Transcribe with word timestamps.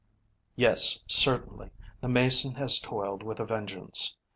Yes, 0.55 0.99
certainly, 1.05 1.69
the 1.99 2.07
Mason 2.09 2.55
has 2.55 2.79
toiled 2.79 3.21
with 3.21 3.39
a 3.39 3.45
vengeance. 3.45 4.15